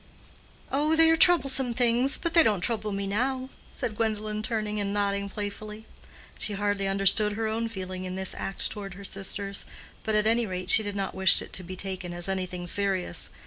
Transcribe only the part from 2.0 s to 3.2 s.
but they don't trouble me